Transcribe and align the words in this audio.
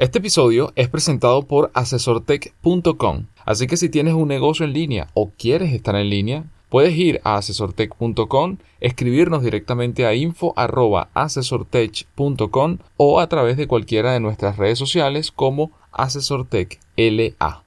Este 0.00 0.18
episodio 0.18 0.72
es 0.76 0.88
presentado 0.88 1.42
por 1.42 1.70
asesortech.com, 1.74 3.26
así 3.44 3.66
que 3.66 3.76
si 3.76 3.90
tienes 3.90 4.14
un 4.14 4.28
negocio 4.28 4.64
en 4.64 4.72
línea 4.72 5.08
o 5.12 5.30
quieres 5.36 5.74
estar 5.74 5.94
en 5.94 6.08
línea, 6.08 6.44
puedes 6.70 6.96
ir 6.96 7.20
a 7.22 7.36
asesortech.com, 7.36 8.56
escribirnos 8.80 9.42
directamente 9.42 10.06
a 10.06 10.14
info@asesortech.com 10.14 12.78
o 12.96 13.20
a 13.20 13.28
través 13.28 13.58
de 13.58 13.66
cualquiera 13.66 14.14
de 14.14 14.20
nuestras 14.20 14.56
redes 14.56 14.78
sociales 14.78 15.30
como 15.30 15.70
asesortechla. 15.92 17.62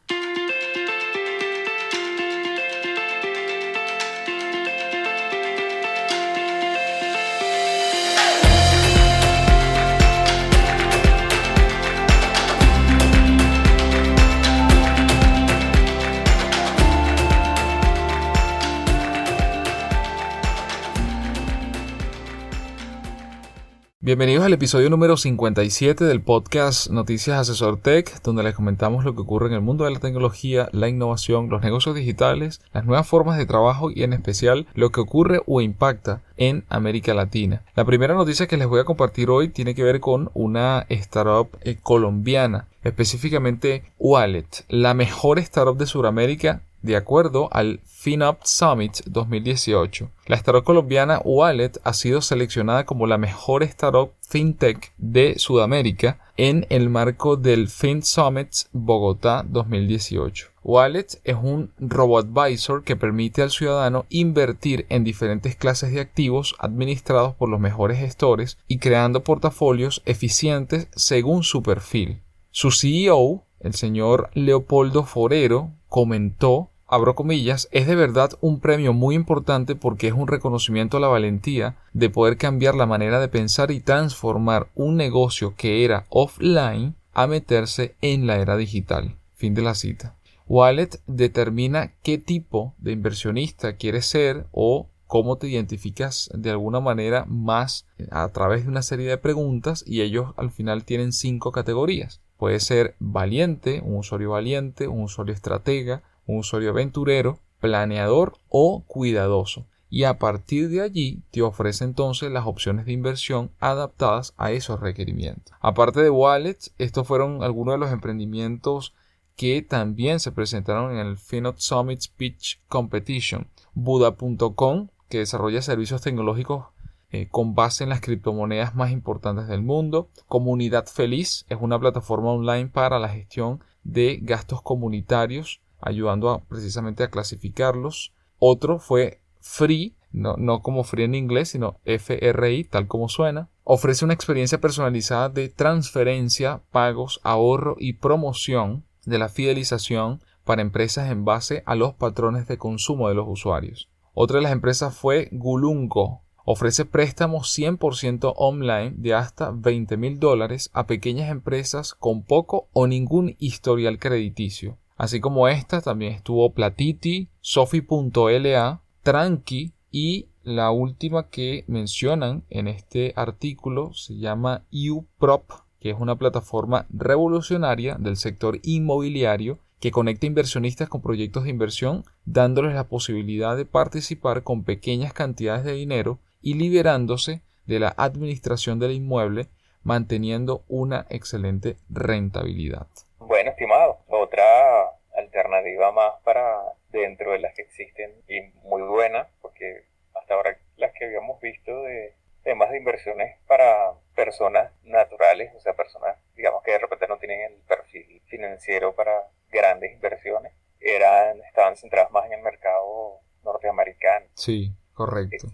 Bienvenidos 24.06 24.44
al 24.44 24.52
episodio 24.52 24.90
número 24.90 25.16
57 25.16 26.04
del 26.04 26.22
podcast 26.22 26.90
Noticias 26.90 27.38
Asesor 27.38 27.78
Tech, 27.78 28.22
donde 28.22 28.44
les 28.44 28.54
comentamos 28.54 29.06
lo 29.06 29.16
que 29.16 29.22
ocurre 29.22 29.48
en 29.48 29.54
el 29.54 29.62
mundo 29.62 29.86
de 29.86 29.92
la 29.92 30.02
tecnología, 30.02 30.68
la 30.74 30.90
innovación, 30.90 31.48
los 31.48 31.62
negocios 31.62 31.96
digitales, 31.96 32.60
las 32.74 32.84
nuevas 32.84 33.08
formas 33.08 33.38
de 33.38 33.46
trabajo 33.46 33.92
y 33.92 34.04
en 34.04 34.12
especial 34.12 34.68
lo 34.74 34.92
que 34.92 35.00
ocurre 35.00 35.42
o 35.46 35.62
impacta 35.62 36.22
en 36.36 36.66
América 36.68 37.14
Latina. 37.14 37.62
La 37.78 37.86
primera 37.86 38.14
noticia 38.14 38.46
que 38.46 38.58
les 38.58 38.68
voy 38.68 38.82
a 38.82 38.84
compartir 38.84 39.30
hoy 39.30 39.48
tiene 39.48 39.74
que 39.74 39.84
ver 39.84 40.02
con 40.02 40.32
una 40.34 40.86
startup 40.90 41.48
eh, 41.62 41.78
colombiana, 41.82 42.68
específicamente 42.84 43.86
Wallet, 44.00 44.66
la 44.68 44.94
mejor 44.94 45.40
startup 45.40 45.78
de 45.78 45.86
Sudamérica 45.86 46.62
de 46.84 46.96
acuerdo 46.96 47.50
al 47.52 47.80
FinUp 47.86 48.44
Summit 48.44 49.02
2018. 49.06 50.12
La 50.28 50.36
startup 50.36 50.64
colombiana 50.64 51.22
Wallet 51.24 51.72
ha 51.84 51.94
sido 51.94 52.22
seleccionada 52.22 52.86
como 52.86 53.08
la 53.08 53.18
mejor 53.18 53.64
startup 53.64 54.12
fintech 54.22 54.94
de 54.98 55.40
Sudamérica 55.40 56.20
en 56.38 56.66
el 56.70 56.90
marco 56.90 57.38
del 57.38 57.70
Fin 57.70 58.04
Summit 58.04 58.50
Bogotá 58.72 59.46
2018. 59.48 60.50
Wallet 60.64 61.20
es 61.24 61.36
un 61.42 61.72
robo-advisor 61.78 62.84
que 62.84 62.96
permite 62.96 63.42
al 63.42 63.52
ciudadano 63.52 64.06
invertir 64.10 64.86
en 64.90 65.04
diferentes 65.04 65.56
clases 65.56 65.94
de 65.94 66.02
activos 66.02 66.56
administrados 66.60 67.36
por 67.36 67.50
los 67.50 67.60
mejores 67.60 68.00
gestores 68.00 68.58
y 68.68 68.80
creando 68.80 69.24
portafolios 69.24 70.02
eficientes 70.06 70.88
según 70.96 71.44
su 71.44 71.64
perfil. 71.64 72.22
Su 72.52 72.72
CEO, 72.72 73.44
el 73.60 73.74
señor 73.74 74.30
Leopoldo 74.34 75.04
Forero, 75.04 75.72
comentó 75.90 76.70
abro 76.94 77.16
comillas, 77.16 77.68
es 77.72 77.88
de 77.88 77.96
verdad 77.96 78.32
un 78.40 78.60
premio 78.60 78.94
muy 78.94 79.16
importante 79.16 79.76
porque 79.76 80.08
es 80.08 80.14
un 80.14 80.28
reconocimiento 80.28 80.98
a 80.98 81.00
la 81.00 81.08
valentía 81.08 81.78
de 81.94 82.10
poder 82.10 82.38
cambiar 82.38 82.76
la 82.76 82.86
manera 82.86 83.20
de 83.20 83.28
pensar 83.28 83.72
y 83.72 83.80
transformar 83.80 84.70
un 84.76 84.96
negocio 84.96 85.56
que 85.58 85.86
era 85.86 86.06
offline 86.10 86.96
a 87.14 87.26
meterse 87.26 87.96
en 88.02 88.28
la 88.28 88.38
era 88.38 88.58
digital. 88.58 89.16
Fin 89.34 89.56
de 89.56 89.64
la 89.64 89.74
cita. 89.74 90.16
Wallet 90.48 91.02
determina 91.08 91.94
qué 92.04 92.18
tipo 92.18 92.76
de 92.78 92.92
inversionista 92.92 93.76
quieres 93.78 94.06
ser 94.06 94.46
o 94.52 94.90
cómo 95.08 95.38
te 95.38 95.48
identificas 95.48 96.30
de 96.34 96.52
alguna 96.52 96.80
manera 96.80 97.26
más 97.28 97.88
a 98.12 98.28
través 98.30 98.64
de 98.64 98.70
una 98.70 98.82
serie 98.82 99.10
de 99.10 99.18
preguntas 99.18 99.84
y 99.88 100.02
ellos 100.02 100.34
al 100.38 100.52
final 100.52 100.86
tienen 100.86 101.12
cinco 101.12 101.52
categorías. 101.52 102.22
Puede 102.38 102.60
ser 102.60 102.96
valiente, 103.00 103.82
un 103.84 103.98
usuario 103.98 104.32
valiente, 104.32 104.88
un 104.88 105.04
usuario 105.04 105.34
estratega, 105.34 106.04
un 106.26 106.40
usuario 106.40 106.70
aventurero, 106.70 107.40
planeador 107.60 108.34
o 108.50 108.84
cuidadoso. 108.86 109.66
Y 109.90 110.06
a 110.06 110.18
partir 110.18 110.70
de 110.70 110.82
allí 110.82 111.22
te 111.32 111.44
ofrece 111.44 111.84
entonces 111.84 112.32
las 112.32 112.48
opciones 112.48 112.86
de 112.86 112.94
inversión 112.94 113.52
adaptadas 113.60 114.34
a 114.38 114.52
esos 114.52 114.80
requerimientos. 114.80 115.56
Aparte 115.62 116.02
de 116.02 116.10
wallets, 116.10 116.74
estos 116.80 117.06
fueron 117.06 117.44
algunos 117.44 117.76
de 117.76 117.80
los 117.80 117.92
emprendimientos 117.92 118.94
que 119.36 119.62
también 119.62 120.20
se 120.20 120.32
presentaron 120.32 120.92
en 120.92 120.98
el 120.98 121.18
Finot 121.18 121.60
Summit 121.60 122.02
Pitch 122.18 122.62
Competition. 122.68 123.48
Buda.com, 123.74 124.90
que 125.10 125.20
desarrolla 125.20 125.62
servicios 125.62 126.02
tecnológicos 126.02 126.66
eh, 127.12 127.28
con 127.30 127.54
base 127.54 127.84
en 127.84 127.92
las 127.92 128.02
criptomonedas 128.02 128.74
más 128.74 128.92
importantes 128.92 129.48
del 129.48 129.62
mundo. 129.62 130.10
Comunidad 130.28 130.88
Feliz 130.88 131.46
es 131.50 131.58
una 131.62 131.80
plataforma 131.80 132.32
online 132.32 132.68
para 132.68 132.98
la 132.98 133.10
gestión 133.10 133.64
de 133.84 134.20
gastos 134.22 134.64
comunitarios 134.64 135.62
ayudando 135.86 136.44
precisamente 136.48 137.04
a 137.04 137.10
clasificarlos. 137.10 138.14
Otro 138.40 138.80
fue 138.80 139.22
Free, 139.40 139.96
no, 140.12 140.62
como 140.62 140.84
Free 140.84 141.06
en 141.06 141.16
inglés, 141.16 141.50
sino 141.50 141.80
FRI, 141.86 142.64
tal 142.66 142.88
como 142.88 143.10
suena. 143.10 143.50
Ofrece 143.64 144.06
una 144.06 144.14
experiencia 144.14 144.60
personalizada 144.60 145.30
de 145.30 145.50
transferencia, 145.50 146.62
pagos, 146.72 147.20
ahorro 147.24 147.76
y 147.80 147.94
promoción 147.94 148.86
de 149.06 149.20
la 149.20 149.30
fidelización 149.30 150.22
para 150.44 150.62
empresas 150.62 151.10
en 151.10 151.26
base 151.26 151.64
a 151.66 151.76
los 151.76 151.94
patrones 151.94 152.48
de 152.48 152.58
consumo 152.58 153.10
de 153.10 153.16
los 153.16 153.28
usuarios. 153.28 153.90
Otra 154.14 154.38
de 154.38 154.44
las 154.44 154.52
empresas 154.52 154.96
fue 154.96 155.30
Gulungo. 155.32 156.22
Ofrece 156.46 156.86
préstamos 156.86 157.58
100% 157.58 158.34
online 158.36 158.94
de 158.98 159.14
hasta 159.14 159.52
20 159.52 159.96
mil 159.96 160.20
dólares 160.20 160.70
a 160.74 160.86
pequeñas 160.88 161.32
empresas 161.32 161.94
con 161.94 162.24
poco 162.24 162.68
o 162.74 162.86
ningún 162.86 163.36
historial 163.40 163.98
crediticio. 163.98 164.78
Así 165.04 165.20
como 165.20 165.50
esta 165.50 165.82
también 165.82 166.14
estuvo 166.14 166.54
Platiti, 166.54 167.28
Sofi.la, 167.42 168.80
Tranqui 169.02 169.74
y 169.92 170.28
la 170.44 170.72
última 170.72 171.28
que 171.28 171.66
mencionan 171.68 172.46
en 172.50 172.70
este 172.70 173.12
artículo 173.18 173.94
se 173.94 174.16
llama 174.16 174.64
UProp, 174.72 175.44
que 175.82 175.90
es 175.90 175.98
una 176.00 176.16
plataforma 176.16 176.86
revolucionaria 176.90 177.98
del 178.00 178.16
sector 178.16 178.60
inmobiliario 178.64 179.60
que 179.82 179.92
conecta 179.92 180.26
inversionistas 180.26 180.88
con 180.88 181.02
proyectos 181.02 181.44
de 181.44 181.50
inversión, 181.50 182.06
dándoles 182.24 182.74
la 182.74 182.88
posibilidad 182.88 183.58
de 183.58 183.66
participar 183.66 184.44
con 184.44 184.64
pequeñas 184.64 185.12
cantidades 185.12 185.66
de 185.66 185.74
dinero 185.74 186.20
y 186.42 186.54
liberándose 186.54 187.42
de 187.66 187.82
la 187.82 187.94
administración 187.98 188.80
del 188.80 188.94
inmueble, 188.94 189.50
manteniendo 189.84 190.64
una 190.70 191.06
excelente 191.10 191.76
rentabilidad. 191.90 192.88
Bueno, 193.20 193.50
estimado, 193.50 193.93
otra 194.24 194.92
alternativa 195.16 195.92
más 195.92 196.14
para 196.24 196.74
dentro 196.90 197.32
de 197.32 197.40
las 197.40 197.54
que 197.54 197.64
existen 197.64 198.12
y 198.28 198.42
muy 198.68 198.82
buena, 198.82 199.28
porque 199.42 199.86
hasta 200.16 200.34
ahora 200.34 200.58
las 200.78 200.92
que 200.94 201.06
habíamos 201.06 201.40
visto 201.42 201.84
de 201.84 202.16
temas 202.44 202.72
de 202.72 202.78
inversiones 202.78 203.38
para 203.48 203.94
personas 204.16 204.72
naturales, 204.84 205.54
o 205.56 205.60
sea, 205.60 205.74
personas, 205.74 206.18
digamos, 206.36 206.64
que 206.64 206.72
de 206.72 206.80
repente 206.80 207.08
no 207.08 207.18
tienen 207.18 207.42
el 207.42 207.58
perfil 207.68 208.22
financiero 208.26 208.94
para 208.94 209.28
grandes 209.50 209.94
inversiones, 209.94 210.54
eran, 210.80 211.40
estaban 211.44 211.78
centradas 211.78 212.12
más 212.12 212.26
en 212.26 212.34
el 212.34 212.42
mercado 212.42 213.20
norteamericano. 213.44 214.26
Sí, 214.34 214.74
correcto. 214.94 215.48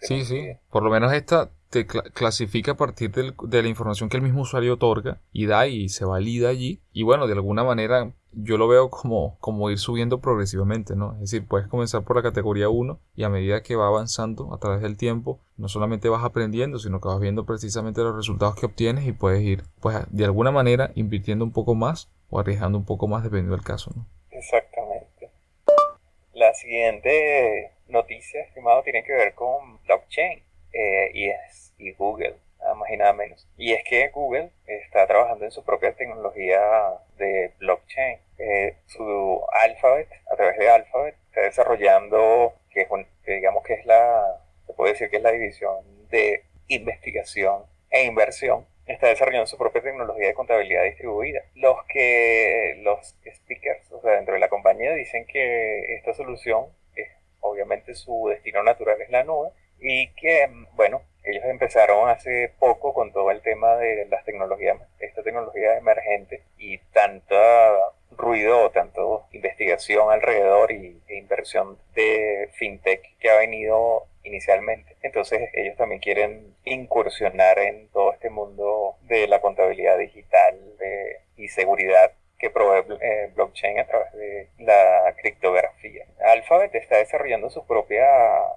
Sí, 0.00 0.24
sí. 0.24 0.54
Por 0.70 0.82
lo 0.82 0.90
menos 0.90 1.12
esta 1.14 1.50
te 1.74 1.86
clasifica 1.86 2.72
a 2.72 2.76
partir 2.76 3.10
de 3.10 3.62
la 3.62 3.68
información 3.68 4.08
que 4.08 4.16
el 4.16 4.22
mismo 4.22 4.42
usuario 4.42 4.74
otorga 4.74 5.20
y 5.32 5.46
da 5.46 5.66
y 5.66 5.88
se 5.88 6.04
valida 6.04 6.48
allí. 6.48 6.80
Y 6.92 7.02
bueno, 7.02 7.26
de 7.26 7.32
alguna 7.32 7.64
manera 7.64 8.12
yo 8.30 8.58
lo 8.58 8.68
veo 8.68 8.90
como, 8.90 9.36
como 9.40 9.70
ir 9.70 9.78
subiendo 9.78 10.20
progresivamente, 10.20 10.94
¿no? 10.94 11.14
Es 11.14 11.20
decir, 11.20 11.48
puedes 11.48 11.66
comenzar 11.66 12.04
por 12.04 12.14
la 12.14 12.22
categoría 12.22 12.68
1 12.68 13.00
y 13.16 13.24
a 13.24 13.28
medida 13.28 13.64
que 13.64 13.74
va 13.74 13.88
avanzando 13.88 14.54
a 14.54 14.58
través 14.58 14.82
del 14.82 14.96
tiempo, 14.96 15.40
no 15.56 15.66
solamente 15.66 16.08
vas 16.08 16.24
aprendiendo, 16.24 16.78
sino 16.78 17.00
que 17.00 17.08
vas 17.08 17.18
viendo 17.18 17.44
precisamente 17.44 18.02
los 18.02 18.14
resultados 18.14 18.54
que 18.54 18.66
obtienes 18.66 19.04
y 19.08 19.12
puedes 19.12 19.42
ir, 19.42 19.64
pues, 19.80 19.96
de 20.10 20.24
alguna 20.24 20.52
manera 20.52 20.92
invirtiendo 20.94 21.44
un 21.44 21.52
poco 21.52 21.74
más 21.74 22.08
o 22.30 22.38
arriesgando 22.38 22.78
un 22.78 22.84
poco 22.84 23.08
más 23.08 23.24
dependiendo 23.24 23.56
del 23.56 23.64
caso, 23.64 23.90
¿no? 23.96 24.06
Exactamente. 24.30 25.30
La 26.34 26.54
siguiente 26.54 27.72
noticia, 27.88 28.42
estimado, 28.42 28.84
tiene 28.84 29.02
que 29.02 29.12
ver 29.12 29.34
con 29.34 29.82
blockchain 29.86 30.40
eh, 30.72 31.10
y 31.14 31.28
es 31.28 31.63
y 31.78 31.92
Google, 31.92 32.36
nada 32.60 32.74
más 32.74 32.90
y 32.90 32.96
nada 32.96 33.12
menos. 33.12 33.46
Y 33.56 33.72
es 33.72 33.84
que 33.84 34.08
Google 34.08 34.50
está 34.66 35.06
trabajando 35.06 35.44
en 35.44 35.50
su 35.50 35.64
propia 35.64 35.94
tecnología 35.94 36.60
de 37.16 37.52
blockchain. 37.58 38.18
Eh, 38.38 38.76
su 38.86 39.40
Alphabet, 39.62 40.08
a 40.30 40.36
través 40.36 40.58
de 40.58 40.70
Alphabet, 40.70 41.16
está 41.28 41.42
desarrollando, 41.42 42.54
que, 42.70 42.82
es 42.82 42.88
digamos 43.26 43.62
que 43.64 43.74
es 43.74 43.86
la, 43.86 44.40
se 44.66 44.72
puede 44.72 44.92
decir 44.92 45.10
que 45.10 45.16
es 45.16 45.22
la 45.22 45.32
división 45.32 46.08
de 46.10 46.44
investigación 46.68 47.64
e 47.90 48.04
inversión, 48.04 48.66
está 48.86 49.08
desarrollando 49.08 49.46
su 49.46 49.56
propia 49.56 49.82
tecnología 49.82 50.26
de 50.26 50.34
contabilidad 50.34 50.84
distribuida. 50.84 51.42
Los 51.54 51.76
que, 51.88 52.80
los 52.82 53.14
speakers, 53.24 53.90
o 53.92 54.00
sea, 54.00 54.12
dentro 54.12 54.34
de 54.34 54.40
la 54.40 54.48
compañía 54.48 54.92
dicen 54.92 55.26
que 55.26 55.94
esta 55.94 56.12
solución, 56.14 56.66
es, 56.94 57.08
obviamente 57.40 57.94
su 57.94 58.28
destino 58.28 58.62
natural 58.62 59.00
es 59.00 59.10
la 59.10 59.24
nube, 59.24 59.50
y 59.80 60.08
que, 60.14 60.48
bueno, 60.72 61.02
Ellos 61.24 61.44
empezaron 61.46 62.08
hace 62.08 62.52
poco 62.58 62.92
con 62.92 63.12
todo 63.12 63.30
el 63.30 63.40
tema 63.40 63.76
de 63.76 64.06
las 64.06 64.24
tecnologías, 64.24 64.78
esta 65.00 65.22
tecnología 65.22 65.76
emergente 65.76 66.42
y 66.58 66.78
tanta 66.92 67.72
ruido, 68.10 68.70
tanto 68.70 69.26
investigación 69.32 70.10
alrededor 70.10 70.70
y, 70.70 71.00
e 71.08 71.16
inversión 71.16 71.78
de 71.94 72.50
fintech 72.52 73.16
que 73.18 73.30
ha 73.30 73.38
venido 73.38 74.06
inicialmente. 74.22 74.96
Entonces 75.02 75.50
ellos 75.54 75.76
también 75.76 76.00
quieren 76.00 76.54
incursionar 76.64 77.58
en 77.58 77.88
todo 77.88 78.12
este 78.12 78.30
mundo 78.30 78.96
de 79.02 79.26
la 79.26 79.40
contabilidad 79.40 79.98
digital 79.98 80.58
y 81.36 81.48
seguridad 81.48 82.12
que 82.38 82.50
provee 82.50 82.84
eh, 83.00 83.30
blockchain 83.34 83.78
a 83.80 83.86
través 83.86 84.12
de 84.12 84.48
la 84.58 85.14
criptografía. 85.20 86.04
Alphabet 86.32 86.74
está 86.74 86.98
desarrollando 86.98 87.50
su 87.50 87.66
propia, 87.66 88.06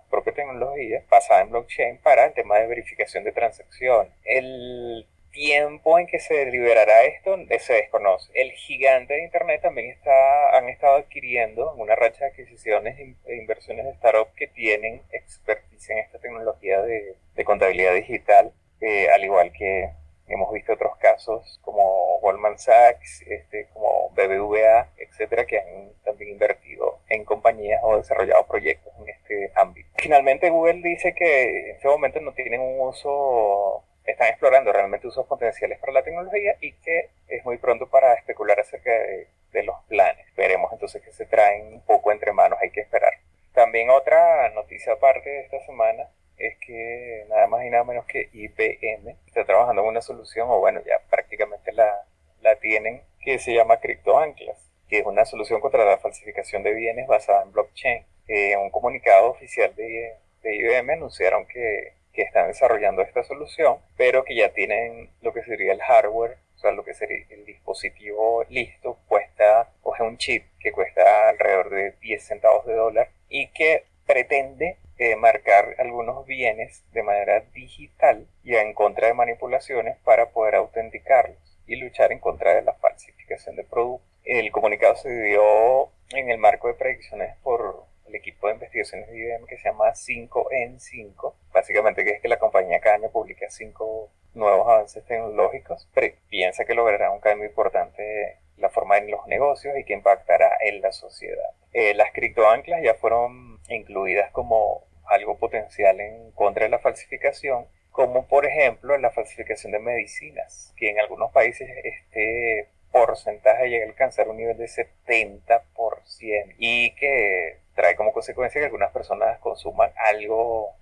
propia 0.09 0.33
tecnología 0.33 1.03
basada 1.09 1.41
en 1.41 1.49
blockchain 1.49 1.97
para 1.97 2.25
el 2.25 2.33
tema 2.33 2.57
de 2.57 2.67
verificación 2.67 3.23
de 3.23 3.31
transacciones. 3.31 4.11
El 4.23 5.05
tiempo 5.31 5.99
en 5.99 6.07
que 6.07 6.19
se 6.19 6.45
liberará 6.47 7.03
esto 7.03 7.37
se 7.59 7.73
desconoce. 7.73 8.31
El 8.33 8.51
gigante 8.53 9.13
de 9.13 9.23
Internet 9.23 9.61
también 9.61 9.91
está, 9.91 10.57
han 10.57 10.67
estado 10.67 10.97
adquiriendo 10.97 11.73
una 11.75 11.95
racha 11.95 12.25
de 12.25 12.31
adquisiciones 12.31 12.97
e 12.97 13.35
inversiones 13.35 13.85
de 13.85 13.93
startups 13.95 14.33
que 14.35 14.47
tienen 14.47 15.03
expertise 15.11 15.91
en 15.91 15.99
esta 15.99 16.17
tecnología 16.19 16.81
de, 16.81 17.15
contabilidad 17.45 17.93
digital, 17.93 18.51
eh, 18.81 19.09
al 19.11 19.23
igual 19.23 19.51
que 19.51 19.91
hemos 20.27 20.51
visto 20.51 20.73
otros 20.73 20.97
casos 20.97 21.59
como 21.61 22.19
Goldman 22.19 22.57
Sachs, 22.57 23.21
este, 23.27 23.67
como 23.73 24.09
BBVA, 24.09 24.89
etcétera, 24.97 25.45
que 25.45 25.59
han 25.59 25.91
también 26.03 26.31
invertido 26.31 26.99
en 27.09 27.23
compañías 27.23 27.79
o 27.83 27.97
desarrollado 27.97 28.45
proyectos 28.47 28.91
en 28.99 29.09
este 29.09 29.51
ámbito. 29.55 29.87
Finalmente, 30.07 30.49
Google 30.49 30.79
dice 30.81 31.13
que 31.13 31.71
en 31.71 31.75
este 31.75 31.89
momento 31.89 32.21
no 32.21 32.31
tienen 32.31 32.61
un 32.61 32.79
uso 32.79 33.83
están 34.05 34.29
explorando 34.29 34.71
realmente 34.71 35.05
usos 35.05 35.27
potenciales 35.27 35.79
para 35.79 35.91
la 35.91 36.01
tecnología 36.01 36.55
y 36.61 36.71
que 36.75 37.09
es 37.27 37.43
muy 37.43 37.57
pronto 37.57 37.89
para 37.89 38.13
especular 38.13 38.57
acerca 38.57 38.89
de, 38.89 39.63
los 39.63 39.75
planes. 39.89 40.25
Veremos 40.37 40.71
entonces 40.71 41.01
que 41.03 41.11
se 41.11 41.25
traen 41.25 41.73
un 41.73 41.81
poco 41.81 42.13
entre 42.13 42.31
manos, 42.31 42.57
hay 42.61 42.69
que 42.69 42.79
esperar. 42.79 43.11
También 43.51 43.89
otra 43.89 44.49
noticia 44.51 44.93
aparte 44.93 45.29
de 45.29 45.41
esta 45.41 45.59
semana 45.65 46.07
es 46.37 46.57
que 46.59 47.25
nada 47.27 47.47
más 47.47 47.65
y 47.65 47.69
nada 47.69 47.83
menos 47.83 48.05
que 48.05 48.29
IBM 48.31 49.13
está 49.25 49.43
trabajando 49.43 49.81
en 49.81 49.89
una 49.89 50.01
solución, 50.01 50.47
o 50.49 50.59
bueno, 50.59 50.79
ya 50.85 51.01
prácticamente 51.09 51.73
la, 51.73 52.05
la 52.39 52.55
tienen, 52.55 53.01
que 53.19 53.39
se 53.39 53.53
llama 53.53 53.81
CryptoAnclas, 53.81 54.71
que 54.87 54.99
es 54.99 55.05
una 55.05 55.25
solución 55.25 55.59
contra 55.59 55.83
la 55.83 55.97
falsificación 55.97 56.63
de 56.63 56.73
bienes 56.73 57.07
basada 57.07 57.43
en 57.43 57.51
blockchain. 57.51 58.05
Eh, 58.27 58.55
un 58.57 58.69
comunicado 58.69 59.31
oficial 59.31 59.73
de, 59.75 60.15
de 60.43 60.55
IBM 60.55 60.91
anunciaron 60.91 61.45
que 61.47 61.97
que 62.17 62.23
están 62.23 62.47
desarrollando 62.47 63.03
esta 63.03 63.23
solución, 63.23 63.77
pero 63.95 64.25
que 64.25 64.35
ya 64.35 64.49
tienen 64.49 65.11
lo 65.21 65.33
que 65.33 65.43
sería 65.43 65.71
el 65.71 65.79
hardware, 65.79 66.37
o 66.55 66.59
sea, 66.59 66.71
lo 66.71 66.83
que 66.83 66.95
sería 66.95 67.23
el 67.29 67.45
dispositivo 67.45 68.43
listo, 68.49 68.97
cuesta, 69.07 69.69
o 69.83 69.93
es 69.93 70.01
un 70.01 70.17
chip 70.17 70.43
que 70.59 70.71
cuesta 70.71 71.29
alrededor 71.29 71.69
de 71.69 71.91
10 72.01 72.23
centavos 72.23 72.65
de 72.65 72.73
dólar 72.73 73.11
y 73.29 73.49
que 73.49 73.83
pretende 74.07 74.77
eh, 74.97 75.15
marcar 75.15 75.75
algunos 75.77 76.25
bienes 76.25 76.83
de 76.91 77.03
manera 77.03 77.41
digital 77.53 78.25
y 78.43 78.55
en 78.55 78.73
contra 78.73 79.09
de 79.09 79.13
manipulaciones 79.13 79.97
para 79.97 80.31
poder 80.31 80.55
autenticarlos 80.55 81.59
y 81.67 81.75
luchar 81.75 82.11
en 82.11 82.19
contra 82.19 82.55
de 82.55 82.63
la 82.63 82.73
falsificación 82.73 83.55
de 83.55 83.63
productos. 83.63 84.07
El 84.23 84.51
comunicado 84.51 84.95
se 84.95 85.11
dio 85.21 85.91
en 86.09 86.31
el 86.31 86.39
marco 86.39 86.67
de 86.67 86.73
predicciones 86.73 87.35
por 87.43 87.85
el 88.07 88.15
equipo 88.15 88.47
de 88.47 88.53
investigaciones 88.53 89.09
de 89.09 89.17
IBM 89.17 89.45
que 89.47 89.57
se 89.57 89.69
llama 89.69 89.91
5N5, 89.91 91.33
básicamente 91.53 92.03
que 92.03 92.11
es 92.11 92.21
que 92.21 92.27
la 92.27 92.39
compañía 92.39 92.79
cada 92.79 92.95
año 92.95 93.11
publica 93.11 93.49
cinco 93.49 94.11
nuevos 94.33 94.67
avances 94.67 95.03
tecnológicos, 95.05 95.89
pero 95.93 96.13
piensa 96.29 96.65
que 96.65 96.75
logrará 96.75 97.11
un 97.11 97.19
cambio 97.19 97.47
importante 97.47 98.37
la 98.57 98.69
forma 98.69 98.97
en 98.97 99.11
los 99.11 99.25
negocios 99.27 99.77
y 99.77 99.83
que 99.83 99.93
impactará 99.93 100.57
en 100.61 100.81
la 100.81 100.91
sociedad. 100.91 101.51
Eh, 101.73 101.93
las 101.93 102.11
criptoanclas 102.11 102.81
ya 102.83 102.95
fueron 102.95 103.59
incluidas 103.69 104.31
como 104.31 104.83
algo 105.05 105.37
potencial 105.37 105.99
en 105.99 106.31
contra 106.31 106.63
de 106.63 106.69
la 106.69 106.79
falsificación, 106.79 107.67
como 107.91 108.27
por 108.27 108.45
ejemplo 108.45 108.97
la 108.97 109.11
falsificación 109.11 109.71
de 109.71 109.79
medicinas, 109.79 110.73
que 110.77 110.89
en 110.89 110.99
algunos 110.99 111.31
países 111.31 111.69
este 111.83 112.69
porcentaje 112.91 113.69
llega 113.69 113.85
a 113.85 113.89
alcanzar 113.89 114.27
un 114.27 114.37
nivel 114.37 114.57
de 114.57 114.65
70% 114.65 116.55
y 116.57 116.95
que 116.95 117.59
trae 117.77 117.95
como 117.95 118.11
consecuencia 118.11 118.59
que 118.59 118.65
algunas 118.65 118.91
personas 118.91 119.37
consuman 119.39 119.91
algo 119.95 120.73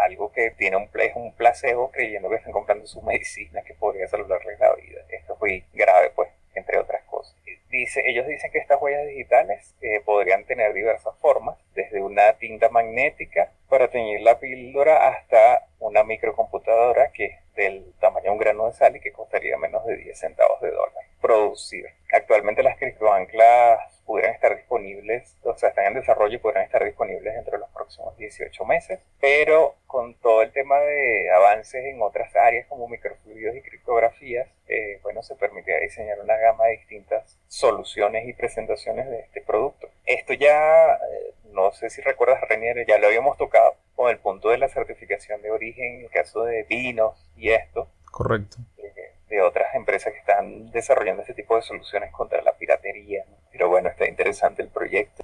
algo 0.00 0.32
que 0.32 0.50
tiene 0.50 0.76
un, 0.76 0.90
un 1.14 1.32
placebo 1.34 1.90
creyendo 1.90 2.28
que 2.28 2.36
están 2.36 2.52
comprando 2.52 2.86
su 2.86 3.00
medicina 3.02 3.62
que 3.62 3.74
podría 3.74 4.08
salvarles 4.08 4.58
la 4.58 4.74
vida. 4.74 5.00
Esto 5.08 5.34
es 5.34 5.40
muy 5.40 5.64
grave, 5.72 6.10
pues, 6.14 6.28
entre 6.54 6.78
otras 6.78 7.02
cosas. 7.04 7.34
Ellos 7.72 8.26
dicen 8.26 8.50
que 8.50 8.58
estas 8.58 8.82
huellas 8.82 9.06
digitales 9.06 9.76
eh, 9.80 10.00
podrían 10.04 10.44
tener 10.44 10.72
diversas 10.72 11.14
formas, 11.20 11.56
desde 11.74 12.02
una 12.02 12.32
tinta 12.32 12.68
magnética 12.68 13.52
para 13.68 13.88
teñir 13.88 14.20
la 14.22 14.40
píldora 14.40 15.08
hasta 15.08 15.66
una 15.78 16.02
microcomputadora 16.02 17.12
que 17.12 17.26
es 17.26 17.38
del 17.64 17.92
tamaño 18.00 18.24
de 18.24 18.30
un 18.30 18.38
grano 18.38 18.66
de 18.66 18.72
sal 18.72 18.96
y 18.96 19.00
que 19.00 19.12
costaría 19.12 19.56
menos 19.56 19.84
de 19.86 19.96
10 19.96 20.18
centavos 20.18 20.60
de 20.60 20.70
dólar 20.70 21.10
producir. 21.20 21.86
Actualmente 22.12 22.62
las 22.62 22.78
criptoanclas 22.78 24.02
pudieran 24.04 24.34
estar 24.34 24.56
disponibles, 24.56 25.36
o 25.44 25.56
sea, 25.56 25.68
están 25.68 25.86
en 25.86 25.94
desarrollo 25.94 26.34
y 26.34 26.38
podrán 26.38 26.64
estar 26.64 26.84
disponibles 26.84 27.34
dentro 27.34 27.52
de 27.52 27.58
los 27.58 27.70
próximos 27.70 28.16
18 28.16 28.64
meses, 28.64 28.98
pero 29.20 29.76
con 29.86 30.14
todo 30.14 30.42
el 30.42 30.50
tema 30.50 30.80
de 30.80 31.30
avances 31.30 31.84
en 31.84 32.02
otras 32.02 32.34
áreas 32.34 32.66
como 32.66 32.88
microfluidos 32.88 33.54
y 33.54 33.62
criptografías, 33.62 34.48
eh, 34.66 34.98
bueno, 35.02 35.22
se 35.22 35.36
permitiría 35.36 35.80
diseñar 35.80 36.18
una 36.20 36.36
gama 36.36 36.66
de 36.66 36.78
distintas 36.78 37.38
soluciones 37.46 38.26
y 38.26 38.32
presentaciones 38.32 39.08
de 39.08 39.20
este 39.20 39.40
producto. 39.40 39.88
Esto 40.06 40.32
ya, 40.32 40.94
eh, 40.94 41.34
no 41.52 41.70
sé 41.72 41.90
si 41.90 42.00
recuerdas, 42.00 42.40
Renier, 42.48 42.84
ya 42.86 42.98
lo 42.98 43.06
habíamos 43.06 43.36
tocado 43.36 43.76
con 44.00 44.10
el 44.10 44.18
punto 44.18 44.48
de 44.48 44.56
la 44.56 44.68
certificación 44.68 45.42
de 45.42 45.50
origen, 45.50 45.96
en 45.96 46.04
el 46.04 46.10
caso 46.10 46.42
de 46.44 46.64
vinos 46.66 47.22
y 47.36 47.50
esto. 47.50 47.86
Correcto. 48.10 48.56
Eh, 48.78 49.12
de 49.28 49.42
otras 49.42 49.74
empresas 49.74 50.14
que 50.14 50.20
están 50.20 50.70
desarrollando 50.70 51.20
este 51.20 51.34
tipo 51.34 51.54
de 51.54 51.60
soluciones 51.60 52.10
contra 52.10 52.40
la 52.40 52.56
piratería. 52.56 53.26
Pero 53.52 53.68
bueno, 53.68 53.90
está 53.90 54.08
interesante 54.08 54.62
el 54.62 54.68
proyecto. 54.68 55.22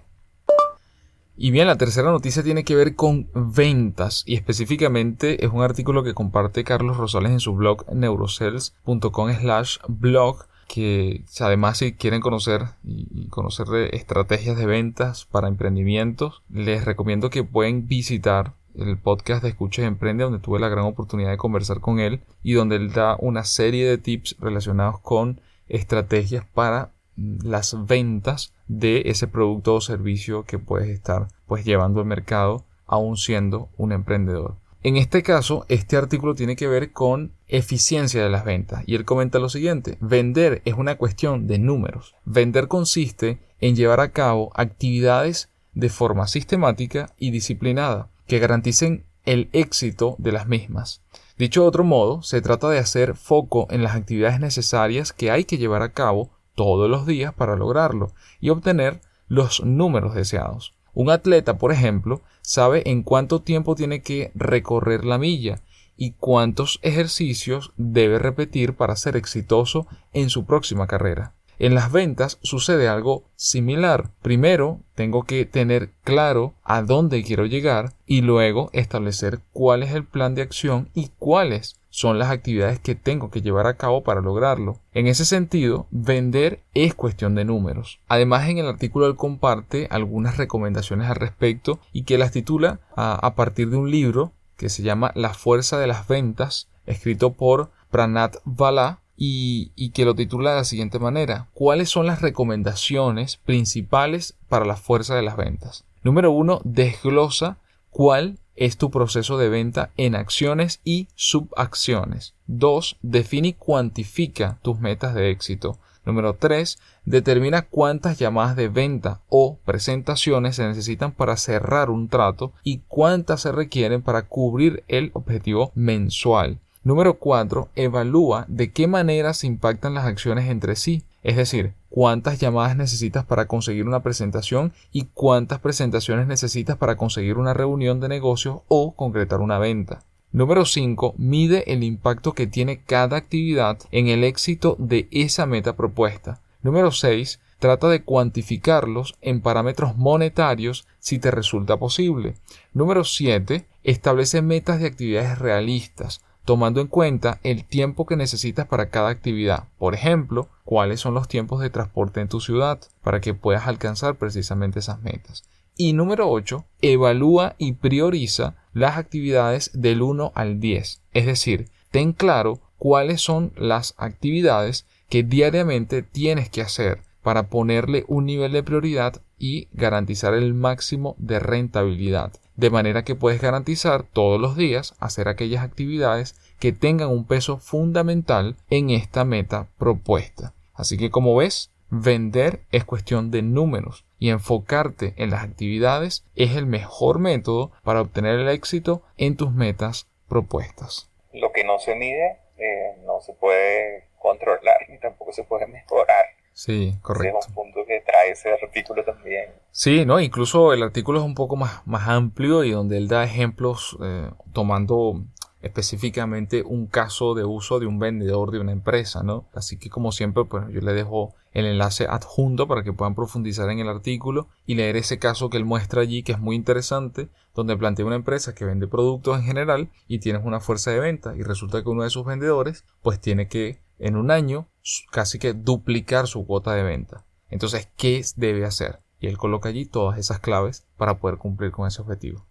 Y 1.39 1.53
bien, 1.53 1.67
la 1.67 1.77
tercera 1.77 2.11
noticia 2.11 2.43
tiene 2.43 2.65
que 2.65 2.75
ver 2.75 2.95
con 2.97 3.31
ventas 3.35 4.25
y 4.27 4.37
específicamente 4.37 5.43
es 5.43 5.51
un 5.51 5.63
artículo 5.63 6.05
que 6.05 6.13
comparte 6.13 6.63
Carlos 6.63 6.99
Rosales 6.99 7.33
en 7.33 7.41
su 7.41 7.55
blog 7.55 7.91
neurocells.com 7.91 9.33
slash 9.33 9.79
blog 9.89 10.47
que 10.69 11.23
además 11.41 11.79
si 11.79 11.95
quieren 11.95 12.21
conocer 12.21 12.63
y 12.85 13.29
conocer 13.29 13.67
estrategias 13.93 14.59
de 14.59 14.67
ventas 14.67 15.25
para 15.25 15.49
emprendimientos, 15.49 16.43
les 16.51 16.85
recomiendo 16.85 17.31
que 17.31 17.45
pueden 17.45 17.87
visitar 17.87 18.53
el 18.79 18.99
podcast 18.99 19.43
de 19.43 19.51
Escucha 19.51 19.83
y 19.83 19.87
Emprende, 19.87 20.25
donde 20.25 20.39
tuve 20.39 20.59
la 20.59 20.69
gran 20.69 20.85
oportunidad 20.85 21.31
de 21.31 21.37
conversar 21.37 21.81
con 21.81 21.99
él 21.99 22.21
y 22.43 22.53
donde 22.53 22.77
él 22.77 22.93
da 22.93 23.17
una 23.19 23.45
serie 23.45 23.89
de 23.89 23.99
tips 23.99 24.37
relacionados 24.39 25.01
con 25.01 25.41
estrategias 25.69 26.45
para 26.55 26.93
las 27.17 27.87
ventas 27.87 28.53
de 28.69 29.03
ese 29.07 29.27
producto 29.27 29.75
o 29.75 29.81
servicio 29.81 30.45
que 30.45 30.59
puedes 30.59 30.89
estar 30.91 31.29
pues 31.47 31.65
llevando 31.65 32.01
al 32.01 32.07
mercado 32.07 32.65
aún 32.87 33.17
siendo 33.17 33.69
un 33.77 33.93
emprendedor. 33.93 34.57
En 34.83 34.97
este 34.97 35.23
caso, 35.23 35.65
este 35.69 35.97
artículo 35.97 36.35
tiene 36.35 36.55
que 36.55 36.69
ver 36.69 36.93
con 36.93 37.33
eficiencia 37.49 38.23
de 38.23 38.31
las 38.31 38.45
ventas 38.45 38.85
y 38.87 38.95
él 38.95 39.05
comenta 39.05 39.39
lo 39.39 39.49
siguiente, 39.49 39.97
vender 40.01 40.63
es 40.65 40.75
una 40.75 40.97
cuestión 40.97 41.47
de 41.49 41.59
números. 41.59 42.15
Vender 42.25 42.69
consiste 42.69 43.41
en 43.61 43.75
llevar 43.75 44.01
a 44.01 44.13
cabo 44.13 44.53
actividades 44.55 45.51
de 45.75 45.89
forma 45.89 46.29
sistemática 46.29 47.13
y 47.19 47.31
disciplinada 47.31 48.11
que 48.27 48.39
garanticen 48.39 49.05
el 49.25 49.49
éxito 49.53 50.17
de 50.19 50.33
las 50.33 50.47
mismas. 50.47 51.03
Dicho 51.39 51.63
de 51.63 51.69
otro 51.69 51.85
modo, 51.85 52.23
se 52.23 52.41
trata 52.41 52.69
de 52.71 52.79
hacer 52.79 53.15
foco 53.15 53.67
en 53.71 53.83
las 53.83 53.95
actividades 53.95 54.41
necesarias 54.41 55.13
que 55.13 55.31
hay 55.31 55.45
que 55.45 55.59
llevar 55.59 55.83
a 55.83 55.93
cabo 55.93 56.31
todos 56.55 56.89
los 56.89 57.07
días 57.07 57.35
para 57.35 57.57
lograrlo 57.57 58.13
y 58.41 58.51
obtener 58.51 59.01
los 59.29 59.63
números 59.63 60.15
deseados. 60.15 60.75
Un 60.95 61.11
atleta, 61.11 61.59
por 61.59 61.73
ejemplo, 61.73 62.23
sabe 62.41 62.83
en 62.87 63.03
cuánto 63.03 63.43
tiempo 63.43 63.75
tiene 63.75 64.01
que 64.01 64.33
recorrer 64.35 65.05
la 65.05 65.19
milla 65.19 65.61
y 65.97 66.13
cuántos 66.13 66.79
ejercicios 66.83 67.73
debe 67.77 68.19
repetir 68.19 68.75
para 68.75 68.97
ser 68.97 69.17
exitoso 69.17 69.87
en 70.15 70.31
su 70.31 70.47
próxima 70.47 70.87
carrera. 70.87 71.36
En 71.59 71.75
las 71.75 71.91
ventas 71.91 72.39
sucede 72.43 72.89
algo 72.89 73.25
similar. 73.35 74.11
Primero 74.21 74.81
tengo 74.95 75.23
que 75.23 75.47
tener 75.47 75.91
claro 76.05 76.55
a 76.63 76.83
dónde 76.83 77.23
quiero 77.23 77.47
llegar 77.47 77.95
y 78.07 78.21
luego 78.21 78.69
establecer 78.73 79.41
cuál 79.53 79.83
es 79.83 79.93
el 79.93 80.05
plan 80.05 80.35
de 80.35 80.43
acción 80.43 80.91
y 80.93 81.11
cuáles 81.19 81.81
son 81.89 82.19
las 82.19 82.31
actividades 82.31 82.79
que 82.79 82.95
tengo 82.95 83.31
que 83.31 83.41
llevar 83.41 83.67
a 83.67 83.79
cabo 83.79 84.05
para 84.05 84.21
lograrlo. 84.21 84.81
En 84.93 85.07
ese 85.07 85.25
sentido, 85.25 85.87
vender 85.91 86.61
es 86.75 86.95
cuestión 86.95 87.35
de 87.35 87.47
números. 87.47 88.01
Además, 88.07 88.51
en 88.51 88.59
el 88.59 88.67
artículo 88.67 89.07
él 89.07 89.17
comparte 89.17 89.89
algunas 89.91 90.37
recomendaciones 90.37 91.09
al 91.09 91.17
respecto 91.17 91.81
y 91.95 92.03
que 92.03 92.19
las 92.19 92.33
titula 92.33 92.81
a, 92.95 93.35
partir 93.35 93.71
de 93.71 93.79
un 93.79 93.91
libro 93.91 94.33
que 94.59 94.69
se 94.69 94.83
llama 94.83 95.11
La 95.15 95.33
fuerza 95.33 95.79
de 95.79 95.87
las 95.87 96.07
ventas, 96.07 96.69
escrito 96.85 97.33
por 97.33 97.71
Pranat 97.91 98.37
Vala 98.45 99.01
y, 99.17 99.91
que 99.91 100.05
lo 100.05 100.15
titula 100.15 100.51
de 100.51 100.57
la 100.57 100.65
siguiente 100.65 100.99
manera. 100.99 101.49
¿Cuáles 101.55 101.89
son 101.89 102.07
las 102.07 102.21
recomendaciones 102.21 103.39
principales 103.39 104.35
para 104.49 104.65
la 104.65 104.77
fuerza 104.77 105.15
de 105.15 105.23
las 105.23 105.37
ventas? 105.37 105.85
Número 106.03 106.31
uno, 106.31 106.61
desglosa 106.65 107.59
cuál 107.91 108.39
es 108.55 108.77
tu 108.77 108.91
proceso 108.91 109.39
de 109.39 109.49
venta 109.49 109.91
en 109.97 110.15
acciones 110.15 110.81
y 110.85 111.09
subacciones. 111.15 112.35
2. 112.47 112.99
Define 113.03 113.49
y 113.49 113.53
cuantifica 113.55 114.59
tus 114.63 114.79
metas 114.81 115.15
de 115.15 115.31
éxito. 115.31 115.79
Número 116.05 116.35
3. 116.35 116.79
Determina 117.05 117.63
cuántas 117.63 118.19
llamadas 118.19 118.55
de 118.55 118.69
venta 118.69 119.23
o 119.29 119.59
presentaciones 119.65 120.57
se 120.57 120.67
necesitan 120.67 121.13
para 121.13 121.37
cerrar 121.37 121.91
un 121.91 122.09
trato 122.09 122.53
y 122.63 122.83
cuántas 122.87 123.43
se 123.43 123.53
requieren 123.53 124.03
para 124.03 124.23
cubrir 124.23 124.85
el 124.87 125.11
objetivo 125.15 125.73
mensual. 125.75 126.61
Número 126.87 127.19
4. 127.19 127.71
Evalúa 127.75 128.45
de 128.47 128.71
qué 128.71 128.87
manera 128.87 129.35
se 129.35 129.49
impactan 129.49 129.93
las 129.93 130.05
acciones 130.05 130.49
entre 130.49 130.77
sí. 130.77 131.03
Es 131.25 131.35
decir, 131.35 131.73
cuántas 131.91 132.39
llamadas 132.39 132.77
necesitas 132.77 133.25
para 133.25 133.49
conseguir 133.49 133.89
una 133.89 134.05
presentación 134.05 134.73
y 134.93 135.07
cuántas 135.13 135.59
presentaciones 135.59 136.29
necesitas 136.29 136.77
para 136.77 136.97
conseguir 136.97 137.39
una 137.39 137.55
reunión 137.55 137.99
de 137.99 138.07
negocios 138.07 138.59
o 138.69 138.95
concretar 138.95 139.41
una 139.41 139.59
venta. 139.59 140.05
Número 140.31 140.65
5. 140.65 141.17
Mide 141.19 141.73
el 141.73 141.83
impacto 141.83 142.35
que 142.35 142.47
tiene 142.47 142.81
cada 142.85 143.17
actividad 143.17 143.79
en 143.91 144.07
el 144.07 144.23
éxito 144.23 144.77
de 144.79 145.09
esa 145.11 145.45
meta 145.45 145.75
propuesta. 145.75 146.41
Número 146.63 146.93
6. 146.93 147.41
Trata 147.59 147.89
de 147.89 148.05
cuantificarlos 148.05 149.17
en 149.23 149.41
parámetros 149.41 149.97
monetarios 149.97 150.87
si 151.01 151.19
te 151.19 151.33
resulta 151.33 151.79
posible. 151.79 152.37
Número 152.75 153.03
7. 153.03 153.67
Establece 153.83 154.41
metas 154.41 154.79
de 154.79 154.87
actividades 154.87 155.41
realistas 155.41 156.21
tomando 156.47 156.81
en 156.81 156.87
cuenta 156.87 157.41
el 157.43 157.65
tiempo 157.65 158.07
que 158.07 158.17
necesitas 158.17 158.67
para 158.67 158.89
cada 158.89 159.11
actividad. 159.11 159.65
Por 159.79 159.95
ejemplo, 159.95 160.49
cuáles 160.65 161.01
son 161.01 161.13
los 161.13 161.27
tiempos 161.27 161.61
de 161.61 161.71
transporte 161.71 162.21
en 162.21 162.29
tu 162.29 162.41
ciudad 162.41 162.79
para 163.03 163.21
que 163.21 163.35
puedas 163.35 163.67
alcanzar 163.67 164.15
precisamente 164.15 164.79
esas 164.79 165.03
metas. 165.03 165.43
Y 165.77 165.93
número 165.93 166.31
8, 166.31 166.65
evalúa 166.83 167.57
y 167.59 167.73
prioriza 167.73 168.55
las 168.73 168.97
actividades 168.97 169.73
del 169.75 170.01
1 170.01 170.33
al 170.37 170.61
10. 170.61 171.03
Es 171.13 171.27
decir, 171.27 171.69
ten 171.91 172.13
claro 172.13 172.61
cuáles 172.79 173.21
son 173.21 173.53
las 173.57 173.95
actividades 173.99 174.87
que 175.09 175.25
diariamente 175.25 176.03
tienes 176.03 176.49
que 176.49 176.63
hacer 176.63 177.03
para 177.23 177.49
ponerle 177.49 178.05
un 178.07 178.25
nivel 178.25 178.53
de 178.53 178.63
prioridad 178.63 179.21
y 179.37 179.67
garantizar 179.73 180.33
el 180.33 180.55
máximo 180.55 181.17
de 181.19 181.41
rentabilidad 181.41 182.33
de 182.57 182.71
manera 182.71 183.05
que 183.05 183.15
puedes 183.15 183.41
garantizar 183.41 184.03
todos 184.05 184.41
los 184.41 184.57
días 184.57 184.95
hacer 184.99 185.29
aquellas 185.29 185.63
actividades 185.63 186.35
que 186.59 186.73
tengan 186.73 187.11
un 187.11 187.27
peso 187.27 187.59
fundamental 187.59 188.57
en 188.71 188.91
esta 188.91 189.25
meta 189.25 189.69
propuesta. 189.79 190.55
Así 190.75 190.97
que 190.97 191.11
como 191.11 191.37
ves, 191.37 191.71
vender 191.91 192.61
es 192.73 192.85
cuestión 192.85 193.31
de 193.31 193.43
números 193.43 194.05
y 194.19 194.31
enfocarte 194.31 195.15
en 195.17 195.31
las 195.31 195.45
actividades 195.45 196.25
es 196.35 196.57
el 196.57 196.67
mejor 196.67 197.19
método 197.19 197.73
para 197.85 198.01
obtener 198.01 198.41
el 198.41 198.49
éxito 198.49 199.03
en 199.17 199.37
tus 199.37 199.53
metas 199.53 200.09
propuestas. 200.29 201.11
Lo 201.33 201.53
que 201.53 201.65
no 201.65 201.79
se 201.79 201.95
mide 201.95 202.39
eh, 202.59 202.97
no 203.05 203.21
se 203.21 203.35
puede 203.35 204.09
controlar 204.19 204.89
ni 204.89 204.99
tampoco 204.99 205.33
se 205.33 205.45
puede 205.45 205.67
mejorar. 205.67 206.36
Sí, 206.57 206.97
correcto. 207.03 207.39
es 207.39 207.49
un 207.49 207.55
punto 207.55 207.81
que 207.87 208.01
trae 208.01 208.31
ese 208.31 208.49
artículo 208.51 209.05
también. 209.05 209.51
Sí, 209.73 210.07
¿no? 210.07 210.19
Incluso 210.21 210.73
el 210.73 210.83
artículo 210.83 211.19
es 211.19 211.25
un 211.27 211.35
poco 211.35 211.55
más, 211.55 211.87
más 211.87 212.09
amplio 212.09 212.65
y 212.65 212.71
donde 212.71 212.97
él 212.97 213.09
da 213.09 213.25
ejemplos 213.25 213.95
eh, 214.03 214.31
tomando 214.55 215.23
específicamente 215.67 216.63
un 216.65 216.87
caso 216.87 217.35
de 217.35 217.45
uso 217.45 217.79
de 217.79 217.87
un 217.87 217.99
vendedor 217.99 218.51
de 218.51 218.61
una 218.61 218.73
empresa, 218.73 219.23
¿no? 219.23 219.49
Así 219.55 219.79
que 219.79 219.91
como 219.91 220.13
siempre, 220.13 220.45
pues 220.45 220.65
yo 220.73 220.81
le 220.81 220.93
dejo 220.93 221.35
el 221.53 221.67
enlace 221.67 222.07
adjunto 222.07 222.69
para 222.69 222.83
que 222.83 222.93
puedan 222.93 223.15
profundizar 223.15 223.71
en 223.71 223.79
el 223.79 223.89
artículo 223.89 224.49
y 224.67 224.75
leer 224.75 224.97
ese 224.97 225.19
caso 225.19 225.49
que 225.51 225.57
él 225.57 225.65
muestra 225.65 226.03
allí, 226.03 226.23
que 226.23 226.33
es 226.33 226.39
muy 226.39 226.57
interesante, 226.57 227.29
donde 227.55 227.77
plantea 227.77 228.05
una 228.05 228.17
empresa 228.17 228.55
que 228.55 228.65
vende 228.65 228.87
productos 228.87 229.39
en 229.39 229.45
general 229.45 229.91
y 230.07 230.19
tienes 230.19 230.45
una 230.45 230.61
fuerza 230.61 230.91
de 230.91 231.01
venta 231.01 231.35
y 231.37 231.43
resulta 231.43 231.83
que 231.83 231.89
uno 231.89 232.03
de 232.03 232.11
sus 232.11 232.27
vendedores 232.27 232.85
pues 233.03 233.21
tiene 233.21 233.49
que 233.49 233.81
en 233.99 234.17
un 234.17 234.31
año 234.31 234.69
casi 235.11 235.39
que 235.39 235.55
duplicar 235.55 236.27
su 236.27 236.47
cuota 236.47 236.75
de 236.75 236.83
venta. 236.83 237.25
Entonces, 237.49 237.89
¿qué 237.97 238.23
debe 238.37 238.65
hacer? 238.65 239.01
Y 239.19 239.29
él 239.29 239.39
coloca 239.39 239.69
allí 239.69 239.87
todas 239.87 240.19
esas 240.19 240.41
claves 240.41 240.87
para 240.97 241.19
poder 241.19 241.39
cumplir 241.39 241.71
con 241.71 241.87
ese 241.87 242.03
objetivo. 242.03 242.47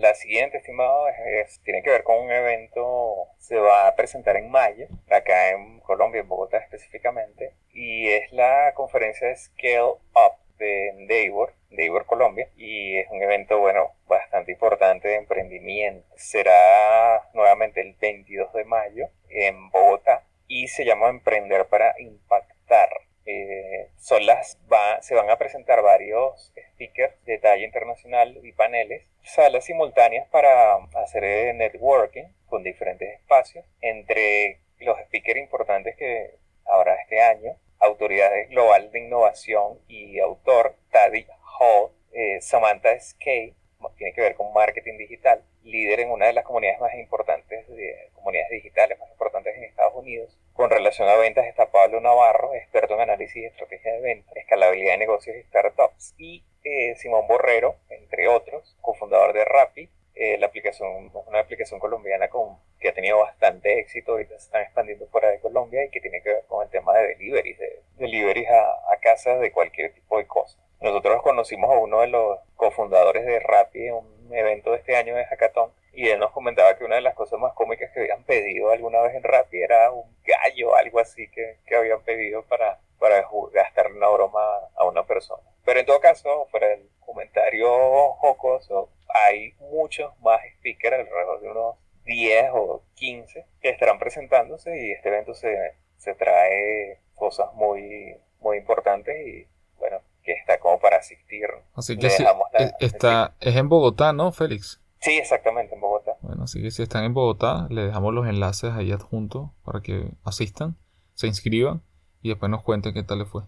La 0.00 0.14
siguiente, 0.14 0.56
estimado, 0.56 1.08
es, 1.08 1.60
tiene 1.62 1.82
que 1.82 1.90
ver 1.90 2.04
con 2.04 2.24
un 2.24 2.30
evento, 2.30 3.28
se 3.36 3.58
va 3.58 3.86
a 3.86 3.94
presentar 3.96 4.34
en 4.38 4.50
mayo, 4.50 4.86
acá 5.10 5.50
en 5.50 5.78
Colombia, 5.80 6.22
en 6.22 6.28
Bogotá 6.28 6.56
específicamente, 6.56 7.52
y 7.74 8.08
es 8.08 8.32
la 8.32 8.72
conferencia 8.74 9.36
Scale 9.36 9.82
Up 10.14 10.56
de 10.58 10.88
Endeavor, 10.88 11.52
Endeavor 11.68 12.06
Colombia, 12.06 12.48
y 12.56 12.96
es 12.96 13.10
un 13.10 13.22
evento, 13.22 13.58
bueno, 13.58 13.92
bastante 14.08 14.52
importante 14.52 15.06
de 15.06 15.16
emprendimiento. 15.16 16.08
Será 16.16 17.28
nuevamente 17.34 17.82
el 17.82 17.92
22 18.00 18.54
de 18.54 18.64
mayo 18.64 19.10
en 19.28 19.68
Bogotá 19.68 20.24
y 20.48 20.68
se 20.68 20.86
llama 20.86 21.10
Emprender 21.10 21.66
para 21.66 21.94
Impactar. 22.00 22.88
Eh, 23.26 23.90
son 23.98 24.24
las, 24.26 24.58
se 25.02 25.14
van 25.14 25.30
a 25.30 25.36
presentar 25.36 25.82
varios 25.82 26.52
speakers 26.72 27.14
de 27.24 27.38
talla 27.38 27.64
internacional 27.64 28.38
y 28.42 28.52
paneles, 28.52 29.06
salas 29.22 29.64
simultáneas 29.64 30.28
para 30.28 30.76
hacer 30.94 31.54
networking 31.54 32.24
con 32.46 32.62
diferentes 32.62 33.20
espacios. 33.20 33.64
Entre 33.80 34.60
los 34.78 34.98
speakers 35.00 35.38
importantes 35.38 35.96
que 35.96 36.34
habrá 36.64 36.94
este 36.94 37.20
año 37.20 37.56
autoridad 37.80 38.30
global 38.50 38.92
de 38.92 39.00
innovación 39.00 39.78
y 39.88 40.18
autor, 40.20 40.76
Taddy 40.90 41.26
Hall, 41.58 41.90
eh, 42.12 42.40
Samantha 42.40 42.98
Skay, 43.00 43.54
tiene 43.96 44.12
que 44.12 44.20
ver 44.20 44.34
con 44.34 44.52
marketing 44.52 44.98
digital, 44.98 45.42
líder 45.70 46.00
en 46.00 46.10
una 46.10 46.26
de 46.26 46.32
las 46.32 46.44
comunidades 46.44 46.80
más 46.80 46.94
importantes, 46.94 47.68
de, 47.68 48.10
comunidades 48.14 48.50
digitales 48.50 48.98
más 48.98 49.10
importantes 49.10 49.56
en 49.56 49.64
Estados 49.64 49.94
Unidos. 49.94 50.36
Con 50.52 50.70
relación 50.70 51.08
a 51.08 51.16
ventas 51.16 51.46
está 51.46 51.70
Pablo 51.70 52.00
Navarro, 52.00 52.54
experto 52.54 52.94
en 52.94 53.00
análisis 53.00 53.36
y 53.36 53.44
estrategia 53.44 53.92
de 53.92 54.00
ventas, 54.00 54.36
escalabilidad 54.36 54.92
de 54.92 54.98
negocios 54.98 55.36
y 55.36 55.42
startups. 55.44 56.14
Y 56.18 56.44
eh, 56.64 56.94
Simón 56.96 57.26
Borrero, 57.26 57.76
entre 57.88 58.28
otros, 58.28 58.76
cofundador 58.80 59.32
de 59.32 59.44
Rappi, 59.44 59.88
eh, 60.14 60.36
la 60.38 60.48
aplicación 60.48 61.10
una 61.26 61.40
aplicación 61.40 61.80
colombiana 61.80 62.28
con, 62.28 62.58
que 62.78 62.88
ha 62.88 62.94
tenido 62.94 63.18
bastante 63.20 63.78
éxito, 63.78 64.12
ahorita 64.12 64.38
se 64.38 64.46
están 64.46 64.62
expandiendo 64.62 65.06
fuera 65.06 65.30
de 65.30 65.40
Colombia 65.40 65.84
y 65.84 65.90
que 65.90 66.00
tiene 66.00 66.20
que 66.22 66.28
ver 66.28 66.44
con 66.46 66.62
el 66.62 66.70
tema 66.70 66.92
de 66.94 67.08
deliveries, 67.08 67.58
de 67.58 67.82
deliveries 67.96 68.50
a, 68.50 68.92
a 68.92 69.00
casa 69.00 69.38
de 69.38 69.50
cualquier 69.50 69.94
tipo 69.94 70.18
de 70.18 70.26
cosa. 70.26 70.58
Nosotros 70.80 71.22
conocimos 71.22 71.70
a 71.70 71.78
uno 71.78 72.00
de 72.00 72.08
los 72.08 72.38
cofundadores 72.56 73.24
de 73.24 73.38
Rappi 73.40 73.90
un 73.90 74.19
evento 74.32 74.70
de 74.70 74.78
este 74.78 74.96
año 74.96 75.14
de 75.14 75.24
Hackathon 75.24 75.72
y 75.92 76.08
él 76.08 76.18
nos 76.18 76.30
comentaba 76.30 76.76
que 76.76 76.84
una 76.84 76.96
de 76.96 77.02
las 77.02 77.14
cosas 77.14 77.38
más 77.38 77.52
cómicas 77.54 77.90
que 77.92 78.00
habían 78.00 78.22
pedido 78.24 78.70
alguna 78.70 79.00
vez 79.00 79.14
en 79.14 79.22
Rappi 79.22 79.60
era 79.60 79.90
un 79.90 80.16
gallo, 80.24 80.74
algo 80.76 81.00
así 81.00 81.28
que, 81.30 81.58
que 81.66 81.76
habían 81.76 82.02
pedido 82.02 82.42
para, 82.44 82.78
para 82.98 83.26
gastar 83.52 83.90
una 83.90 84.08
broma 84.08 84.40
a 84.76 84.84
una 84.84 85.04
persona. 85.04 85.42
Pero 85.64 85.80
en 85.80 85.86
todo 85.86 86.00
caso, 86.00 86.46
fuera 86.50 86.68
del 86.68 86.88
comentario 87.00 88.12
jocoso, 88.14 88.90
hay 89.08 89.52
muchos 89.58 90.16
más 90.20 90.40
speakers, 90.58 90.98
alrededor 90.98 91.40
de 91.40 91.50
unos 91.50 91.76
10 92.04 92.50
o 92.54 92.82
15, 92.94 93.44
que 93.60 93.68
estarán 93.70 93.98
presentándose 93.98 94.76
y 94.78 94.92
este 94.92 95.08
evento 95.08 95.34
se, 95.34 95.74
se 95.96 96.14
trae 96.14 96.98
cosas 97.14 97.52
muy, 97.54 98.16
muy 98.40 98.58
importantes 98.58 99.16
y 99.26 99.46
bueno, 99.78 100.00
que 100.22 100.32
está 100.32 100.58
como 100.58 100.78
para 100.78 100.98
asistir. 100.98 101.48
Así 101.80 101.96
que 101.96 102.08
sí, 102.08 102.24
eh, 102.58 102.72
está, 102.80 103.34
es 103.40 103.56
en 103.56 103.68
Bogotá, 103.68 104.12
¿no, 104.12 104.32
Félix? 104.32 104.80
Sí, 105.00 105.12
exactamente, 105.12 105.74
en 105.74 105.80
Bogotá. 105.80 106.12
Bueno, 106.20 106.44
así 106.44 106.62
que 106.62 106.70
si 106.70 106.82
están 106.82 107.04
en 107.04 107.14
Bogotá, 107.14 107.66
les 107.70 107.86
dejamos 107.86 108.14
los 108.14 108.26
enlaces 108.26 108.72
ahí 108.72 108.92
adjuntos 108.92 109.50
para 109.64 109.80
que 109.80 110.12
asistan, 110.24 110.76
se 111.14 111.26
inscriban 111.26 111.82
y 112.22 112.28
después 112.28 112.50
nos 112.50 112.62
cuenten 112.62 112.94
qué 112.94 113.02
tal 113.02 113.20
les 113.20 113.28
fue. 113.28 113.42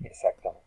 Exactamente. 0.00 0.64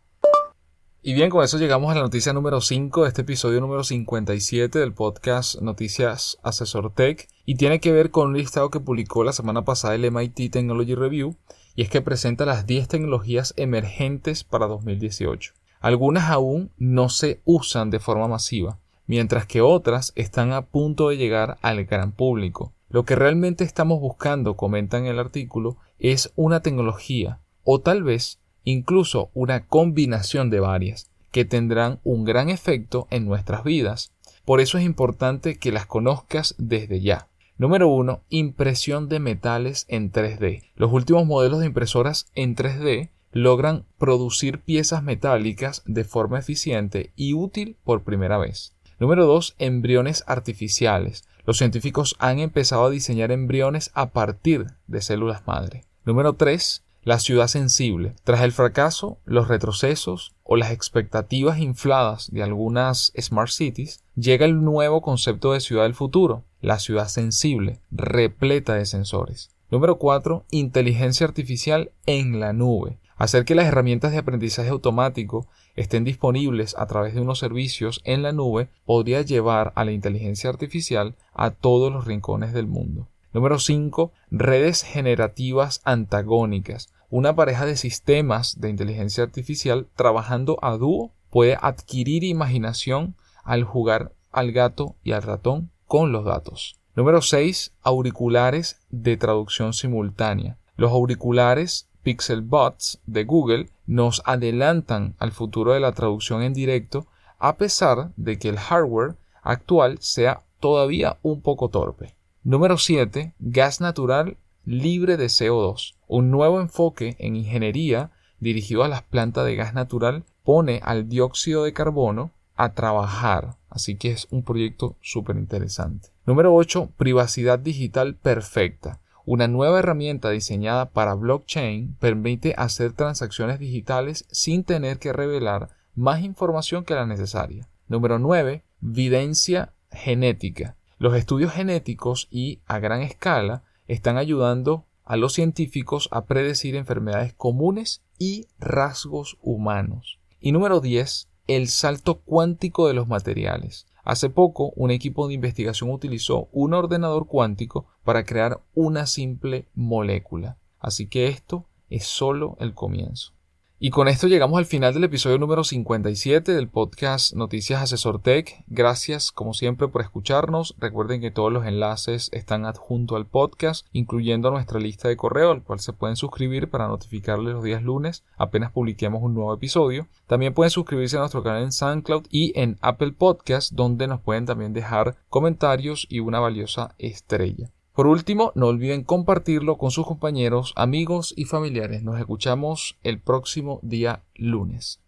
Y 1.00 1.14
bien, 1.14 1.30
con 1.30 1.42
eso 1.42 1.56
llegamos 1.58 1.90
a 1.90 1.94
la 1.94 2.02
noticia 2.02 2.32
número 2.32 2.60
5 2.60 3.02
de 3.02 3.08
este 3.08 3.22
episodio 3.22 3.60
número 3.60 3.84
57 3.84 4.78
del 4.78 4.92
podcast 4.92 5.60
Noticias 5.62 6.38
Asesor 6.42 6.92
Tech 6.92 7.28
y 7.46 7.54
tiene 7.54 7.80
que 7.80 7.92
ver 7.92 8.10
con 8.10 8.28
un 8.28 8.36
listado 8.36 8.68
que 8.68 8.80
publicó 8.80 9.24
la 9.24 9.32
semana 9.32 9.64
pasada 9.64 9.94
el 9.94 10.10
MIT 10.10 10.52
Technology 10.52 10.94
Review 10.94 11.36
y 11.74 11.82
es 11.82 11.88
que 11.88 12.02
presenta 12.02 12.44
las 12.44 12.66
10 12.66 12.88
tecnologías 12.88 13.54
emergentes 13.56 14.44
para 14.44 14.66
2018. 14.66 15.54
Algunas 15.80 16.30
aún 16.30 16.70
no 16.76 17.08
se 17.08 17.40
usan 17.44 17.90
de 17.90 18.00
forma 18.00 18.28
masiva, 18.28 18.78
mientras 19.06 19.46
que 19.46 19.60
otras 19.60 20.12
están 20.16 20.52
a 20.52 20.62
punto 20.62 21.08
de 21.08 21.16
llegar 21.16 21.58
al 21.62 21.84
gran 21.84 22.12
público. 22.12 22.72
Lo 22.88 23.04
que 23.04 23.16
realmente 23.16 23.64
estamos 23.64 24.00
buscando, 24.00 24.56
comenta 24.56 24.98
en 24.98 25.06
el 25.06 25.18
artículo, 25.18 25.76
es 25.98 26.32
una 26.36 26.60
tecnología 26.60 27.40
o 27.64 27.80
tal 27.80 28.02
vez 28.02 28.40
incluso 28.64 29.30
una 29.34 29.66
combinación 29.66 30.50
de 30.50 30.60
varias, 30.60 31.10
que 31.30 31.44
tendrán 31.44 32.00
un 32.04 32.24
gran 32.24 32.48
efecto 32.48 33.06
en 33.10 33.26
nuestras 33.26 33.64
vidas. 33.64 34.12
Por 34.44 34.60
eso 34.60 34.78
es 34.78 34.84
importante 34.84 35.58
que 35.58 35.72
las 35.72 35.86
conozcas 35.86 36.54
desde 36.58 37.00
ya. 37.00 37.28
Número 37.58 37.88
1. 37.88 38.20
Impresión 38.30 39.08
de 39.08 39.20
metales 39.20 39.84
en 39.88 40.12
3D. 40.12 40.62
Los 40.76 40.92
últimos 40.92 41.26
modelos 41.26 41.60
de 41.60 41.66
impresoras 41.66 42.30
en 42.34 42.56
3D 42.56 43.10
logran 43.32 43.84
producir 43.98 44.60
piezas 44.60 45.02
metálicas 45.02 45.82
de 45.86 46.04
forma 46.04 46.38
eficiente 46.38 47.12
y 47.16 47.34
útil 47.34 47.76
por 47.84 48.02
primera 48.02 48.38
vez. 48.38 48.74
Número 48.98 49.26
2. 49.26 49.54
Embriones 49.58 50.24
artificiales. 50.26 51.24
Los 51.46 51.58
científicos 51.58 52.16
han 52.18 52.40
empezado 52.40 52.86
a 52.86 52.90
diseñar 52.90 53.30
embriones 53.30 53.90
a 53.94 54.10
partir 54.10 54.66
de 54.86 55.00
células 55.00 55.46
madre. 55.46 55.84
Número 56.04 56.34
3. 56.34 56.84
La 57.04 57.20
ciudad 57.20 57.46
sensible. 57.46 58.14
Tras 58.24 58.42
el 58.42 58.52
fracaso, 58.52 59.18
los 59.24 59.48
retrocesos 59.48 60.34
o 60.42 60.56
las 60.56 60.72
expectativas 60.72 61.58
infladas 61.58 62.30
de 62.30 62.42
algunas 62.42 63.12
smart 63.18 63.50
cities, 63.50 64.02
llega 64.14 64.44
el 64.44 64.62
nuevo 64.62 65.00
concepto 65.00 65.52
de 65.52 65.60
ciudad 65.60 65.84
del 65.84 65.94
futuro, 65.94 66.44
la 66.60 66.78
ciudad 66.78 67.08
sensible, 67.08 67.80
repleta 67.90 68.74
de 68.74 68.84
sensores. 68.84 69.50
Número 69.70 69.98
4. 69.98 70.44
Inteligencia 70.50 71.26
artificial 71.26 71.92
en 72.04 72.40
la 72.40 72.52
nube. 72.52 72.98
Hacer 73.18 73.44
que 73.44 73.56
las 73.56 73.66
herramientas 73.66 74.12
de 74.12 74.18
aprendizaje 74.18 74.68
automático 74.68 75.48
estén 75.74 76.04
disponibles 76.04 76.76
a 76.78 76.86
través 76.86 77.14
de 77.14 77.20
unos 77.20 77.40
servicios 77.40 78.00
en 78.04 78.22
la 78.22 78.30
nube 78.30 78.68
podría 78.86 79.22
llevar 79.22 79.72
a 79.74 79.84
la 79.84 79.90
inteligencia 79.90 80.48
artificial 80.48 81.16
a 81.34 81.50
todos 81.50 81.92
los 81.92 82.04
rincones 82.04 82.52
del 82.52 82.68
mundo. 82.68 83.08
Número 83.32 83.58
5. 83.58 84.12
Redes 84.30 84.84
generativas 84.84 85.80
antagónicas. 85.84 86.94
Una 87.10 87.34
pareja 87.34 87.66
de 87.66 87.76
sistemas 87.76 88.60
de 88.60 88.70
inteligencia 88.70 89.24
artificial 89.24 89.88
trabajando 89.96 90.56
a 90.62 90.76
dúo 90.76 91.10
puede 91.28 91.58
adquirir 91.60 92.22
imaginación 92.22 93.16
al 93.42 93.64
jugar 93.64 94.12
al 94.30 94.52
gato 94.52 94.94
y 95.02 95.10
al 95.10 95.22
ratón 95.22 95.70
con 95.86 96.12
los 96.12 96.24
datos. 96.24 96.78
Número 96.94 97.20
6. 97.20 97.74
Auriculares 97.82 98.80
de 98.90 99.16
traducción 99.16 99.72
simultánea. 99.72 100.56
Los 100.76 100.92
auriculares 100.92 101.88
Pixelbots 102.08 103.02
de 103.04 103.24
Google 103.24 103.68
nos 103.86 104.22
adelantan 104.24 105.14
al 105.18 105.30
futuro 105.30 105.74
de 105.74 105.80
la 105.80 105.92
traducción 105.92 106.42
en 106.42 106.54
directo 106.54 107.06
a 107.38 107.58
pesar 107.58 108.12
de 108.16 108.38
que 108.38 108.48
el 108.48 108.58
hardware 108.58 109.16
actual 109.42 109.98
sea 110.00 110.40
todavía 110.58 111.18
un 111.20 111.42
poco 111.42 111.68
torpe. 111.68 112.14
Número 112.44 112.78
7. 112.78 113.34
Gas 113.40 113.82
natural 113.82 114.38
libre 114.64 115.18
de 115.18 115.26
CO2. 115.26 115.96
Un 116.06 116.30
nuevo 116.30 116.62
enfoque 116.62 117.14
en 117.18 117.36
ingeniería 117.36 118.10
dirigido 118.40 118.84
a 118.84 118.88
las 118.88 119.02
plantas 119.02 119.44
de 119.44 119.56
gas 119.56 119.74
natural 119.74 120.24
pone 120.44 120.80
al 120.82 121.10
dióxido 121.10 121.64
de 121.64 121.74
carbono 121.74 122.30
a 122.56 122.72
trabajar. 122.72 123.58
Así 123.68 123.96
que 123.96 124.12
es 124.12 124.28
un 124.30 124.44
proyecto 124.44 124.96
súper 125.02 125.36
interesante. 125.36 126.08
Número 126.24 126.54
8. 126.54 126.88
Privacidad 126.96 127.58
digital 127.58 128.14
perfecta. 128.14 128.98
Una 129.30 129.46
nueva 129.46 129.80
herramienta 129.80 130.30
diseñada 130.30 130.88
para 130.88 131.12
blockchain 131.12 131.96
permite 132.00 132.54
hacer 132.56 132.94
transacciones 132.94 133.58
digitales 133.58 134.24
sin 134.30 134.64
tener 134.64 134.98
que 134.98 135.12
revelar 135.12 135.68
más 135.94 136.22
información 136.22 136.82
que 136.82 136.94
la 136.94 137.04
necesaria. 137.04 137.68
Número 137.88 138.18
9. 138.18 138.64
Videncia 138.80 139.74
genética. 139.92 140.76
Los 140.96 141.14
estudios 141.14 141.52
genéticos 141.52 142.26
y 142.30 142.60
a 142.64 142.78
gran 142.78 143.02
escala 143.02 143.64
están 143.86 144.16
ayudando 144.16 144.86
a 145.04 145.18
los 145.18 145.34
científicos 145.34 146.08
a 146.10 146.24
predecir 146.24 146.74
enfermedades 146.74 147.34
comunes 147.34 148.00
y 148.16 148.46
rasgos 148.58 149.36
humanos. 149.42 150.20
Y 150.40 150.52
número 150.52 150.80
10. 150.80 151.28
El 151.48 151.68
salto 151.68 152.20
cuántico 152.20 152.88
de 152.88 152.94
los 152.94 153.08
materiales. 153.08 153.88
Hace 154.08 154.30
poco, 154.30 154.72
un 154.74 154.90
equipo 154.90 155.28
de 155.28 155.34
investigación 155.34 155.90
utilizó 155.90 156.48
un 156.50 156.72
ordenador 156.72 157.26
cuántico 157.26 157.88
para 158.04 158.24
crear 158.24 158.62
una 158.72 159.04
simple 159.04 159.68
molécula. 159.74 160.56
Así 160.78 161.08
que 161.08 161.28
esto 161.28 161.66
es 161.90 162.06
solo 162.06 162.56
el 162.58 162.72
comienzo. 162.72 163.34
Y 163.80 163.90
con 163.90 164.08
esto 164.08 164.26
llegamos 164.26 164.58
al 164.58 164.66
final 164.66 164.92
del 164.92 165.04
episodio 165.04 165.38
número 165.38 165.62
57 165.62 166.50
del 166.50 166.66
podcast 166.66 167.32
Noticias 167.34 167.80
Asesor 167.80 168.20
Tech. 168.20 168.64
Gracias 168.66 169.30
como 169.30 169.54
siempre 169.54 169.86
por 169.86 170.02
escucharnos. 170.02 170.74
Recuerden 170.78 171.20
que 171.20 171.30
todos 171.30 171.52
los 171.52 171.64
enlaces 171.64 172.28
están 172.32 172.66
adjunto 172.66 173.14
al 173.14 173.26
podcast, 173.26 173.86
incluyendo 173.92 174.50
nuestra 174.50 174.80
lista 174.80 175.06
de 175.06 175.16
correo, 175.16 175.52
al 175.52 175.62
cual 175.62 175.78
se 175.78 175.92
pueden 175.92 176.16
suscribir 176.16 176.68
para 176.70 176.88
notificarles 176.88 177.54
los 177.54 177.62
días 177.62 177.80
lunes 177.84 178.24
apenas 178.36 178.72
publiquemos 178.72 179.22
un 179.22 179.34
nuevo 179.34 179.54
episodio. 179.54 180.08
También 180.26 180.54
pueden 180.54 180.70
suscribirse 180.72 181.16
a 181.16 181.20
nuestro 181.20 181.44
canal 181.44 181.62
en 181.62 181.70
SoundCloud 181.70 182.26
y 182.30 182.58
en 182.60 182.78
Apple 182.80 183.12
Podcast, 183.12 183.72
donde 183.74 184.08
nos 184.08 184.20
pueden 184.20 184.44
también 184.44 184.72
dejar 184.72 185.18
comentarios 185.28 186.04
y 186.10 186.18
una 186.18 186.40
valiosa 186.40 186.96
estrella. 186.98 187.70
Por 187.98 188.06
último, 188.06 188.52
no 188.54 188.68
olviden 188.68 189.02
compartirlo 189.02 189.76
con 189.76 189.90
sus 189.90 190.06
compañeros, 190.06 190.72
amigos 190.76 191.34
y 191.36 191.46
familiares. 191.46 192.04
Nos 192.04 192.16
escuchamos 192.20 192.96
el 193.02 193.20
próximo 193.20 193.80
día 193.82 194.22
lunes. 194.36 195.00